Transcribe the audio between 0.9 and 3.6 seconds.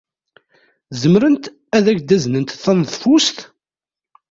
Zemrent ad ak-d-aznent taneḍfust?